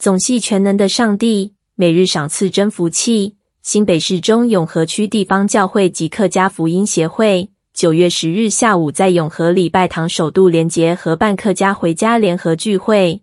[0.00, 3.36] 总系全能的上帝，每日赏赐真福气。
[3.60, 13.20] 新北市中永和区地方教会及客家福音协会九月十日下午在永和礼拜堂首度联结合办客家回家联合聚会。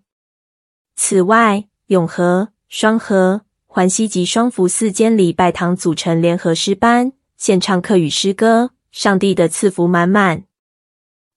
[0.96, 8.70] 此外，永和、双和、环西及双福四间礼拜堂组成联合诗班，献唱客语诗歌。
[8.92, 10.44] 上帝的赐福满满。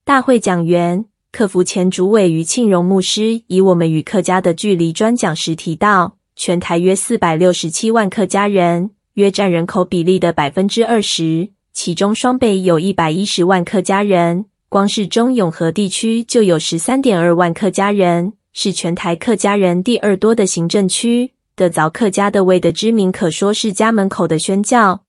[0.05, 1.10] 大会讲员。
[1.33, 21.33] 客服前主委余庆荣牧师以“我们与客家的距离”专讲时提到，全台约四百六十七万客家人，约占人口比例的百分之二十，其中双北有一百一十万客家人，光是中永和地区就有十三点二万客家人，是全台客家人第二多的行政区。
[21.55, 25.05] 的凿客家的味的知名，可说是家门口的宣教。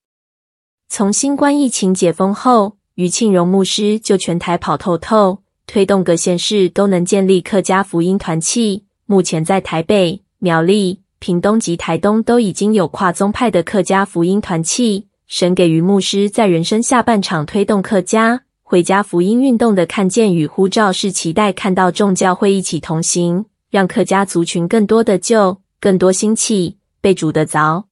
[0.89, 5.39] 从新冠疫情解封后，余庆荣牧师就全台跑透透。
[5.73, 8.83] 推动各县市都能建立客家福音团契。
[9.05, 15.07] 目前在台北、苗栗、屏东及台东都已经有跨宗派的客家福音团契。
[15.27, 27.85] 神给予牧师在人生下半场推动客家回家福音运动的看见与呼召，是期待看到众教会一起同行，让客家族群更多的救、更多兴起、被主得着。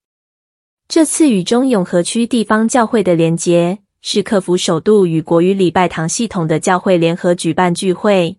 [0.89, 3.77] 这次与中永和区地方教会的连结。
[4.01, 8.37] 是克服首度与国语礼拜堂系统的教会联合举办聚会。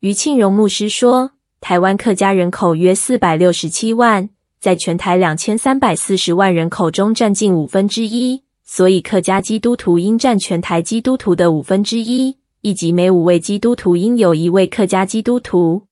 [0.00, 15.86] 余庆荣牧师说：“台湾客家人口约四百六十七万，在全台两千三百四十万人口中占近五分之一，所以客家基督徒应占全台基督徒的五分之一，以及每五位基督徒应有一位客家基督徒。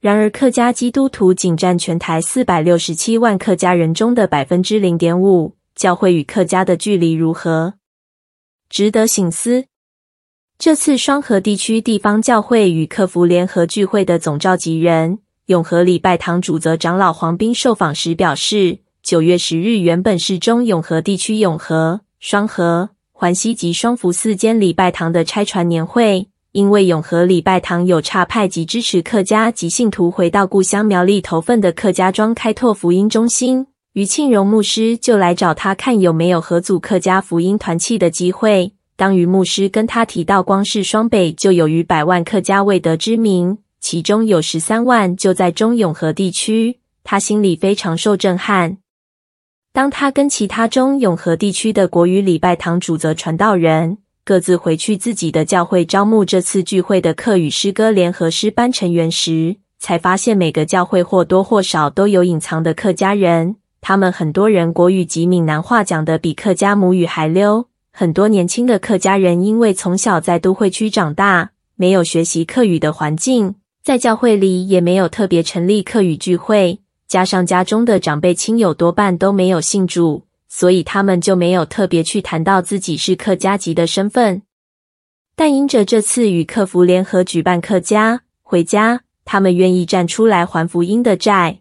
[0.00, 7.74] 然而，客家基督徒仅占全台四百六十七万客家人中的百分之零点五，教会与客家的距离如何？”
[8.68, 9.64] 值得省思。
[10.58, 33.68] 这次双和地区地方教会与客服联合聚会的总召集人永和礼拜堂主责长老黄斌受访时表示，九月十日原本是中永和地区永和、双和、环西及双福四间礼拜堂的拆船年会，因为永和礼拜堂有差派及支持客家及信徒回到故乡苗栗头份的客家庄开拓福音中心。
[33.98, 38.72] 余庆荣牧师就来找他看有没有合组客家福音团契的机会。
[38.94, 48.78] 当余牧师跟他提到，光是双北就有逾百万客家未得之民，其中有十三万就在中永和地区，他心里非常受震撼。
[49.72, 63.56] 当他跟其他中永和地区的国语礼拜堂主责传道人各自回去自己的教会招募这次聚会的客语诗歌联合诗班成员时，才发现每个教会或多或少都有隐藏的客家人。
[63.80, 84.42] 他们很多人国语及闽南话讲得比客家母语还溜，很多年轻的客家人因为从小在都会区长大，没有学习客语的环境，在教会里也没有特别成立客语聚会，加上家中的长辈亲友多半都没有信主，所以他们就没有特别去谈到自己是客家籍的身份。
[85.34, 91.60] 但因着这次与客服联合举办客家回家，他们愿意站出来还福音的债。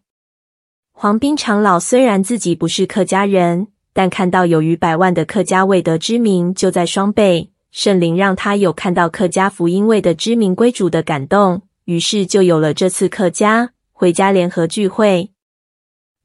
[0.99, 15.29] 黄斌长老虽然自己不是客家人，但看到有逾百万的客家未得之名就在双北，圣灵让他有看到客家福音未得之名归主的感动，于是就有了这次客家回家联合聚会。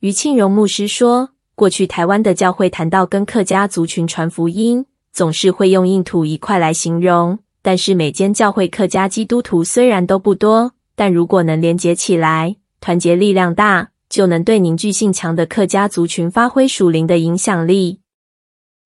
[0.01, 13.91] 余庆荣牧师说，过去台湾的教会谈到跟客家族群传福音，总是会用印土一块来形容，但是每间教会客家基督徒虽然都不多，但如果能连结起来，团结力量大。
[14.13, 18.01] 就能对凝聚性强的客家族群发挥属灵的影响力，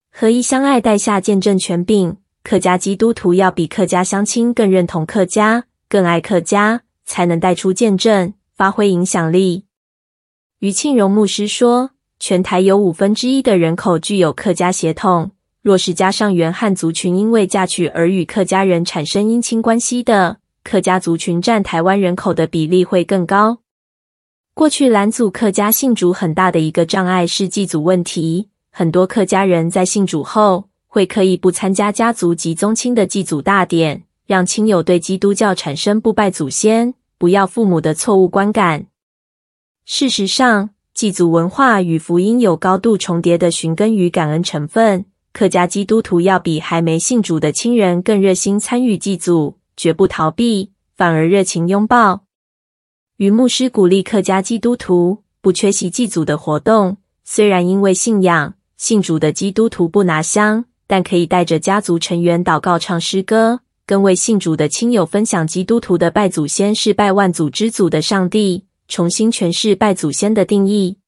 [0.09, 2.15] 合一相爱，带下见证权柄。
[2.43, 9.65] 客家基督徒要比客家乡亲更认同客家，更爱客家，才能带出见证，发挥影响力。
[10.59, 11.89] 余庆荣牧师说，
[12.21, 23.59] 全台有五分之一的人口具有客家血统，若是加上原汉族群因为嫁娶而与客家人产生姻亲关系的客家族群，占台湾人口的比例会更高。
[24.57, 38.87] 过去拦阻客家信主很大的一个障碍是祭祖问题，很多客家人在信主后会刻意不参加家族及宗亲的祭祖大典，让亲友对基督教产生不拜祖先、不要父母的错误观感。
[39.85, 45.05] 事实上，祭祖文化与福音有高度重叠的寻根与感恩成分。
[45.33, 52.26] 客家基督徒要比还没信主的亲人更热心参与祭祖，绝不逃避，反而热情拥抱。
[53.17, 70.99] 余牧师鼓励客家基督徒不缺席祭祖的活动，虽然因为信仰信主的基督徒不拿香，但可以带着家族成员祷告、唱诗歌，跟为信主的亲友分享基督徒的拜祖先是拜万祖之祖的上帝，重新诠释拜祖先的定义。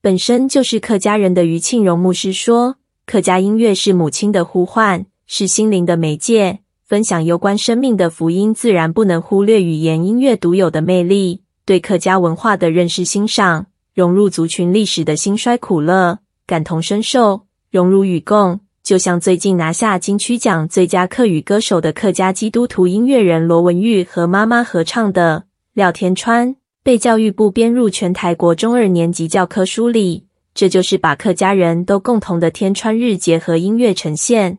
[0.00, 11.42] 本身就是客家人的余庆荣牧师说，客家音乐是母亲的呼唤，是心灵的媒介，分享攸关生命的福音，自然不能忽略语言音乐独有的魅力。
[11.64, 18.60] 对客家文化的认识欣赏，融入族群历史的兴衰苦乐，感同身受，荣辱与共。
[18.84, 25.40] 就像最近拿下金曲奖最佳客语歌手的客家基督徒音乐人罗文玉和妈妈合唱的
[25.74, 26.54] 《廖天川》，
[26.84, 30.26] 被教育部编入全台国中二年级教科书里。
[30.54, 34.58] 这就是把客家人都共同的天川日结合音乐呈现，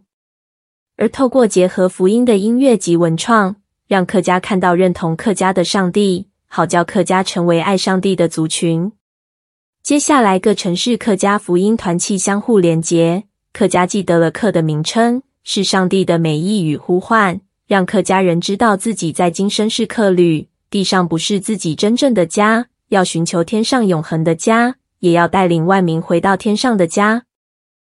[0.97, 3.55] 而透过结合福音的音乐及文创，
[3.87, 6.27] 让客家看到认同客家的上帝。
[6.49, 8.93] 好叫客家成为爱上帝的族群。
[9.83, 27.26] 接下来，各城市客家福音团契相互连结，客家记得了“客”的名称，是上帝的美意与呼唤，让客家人知道自己在今生是客旅，地上不是自己真正的家，要寻求天上永恒的家，也要带领万民回到天上的家。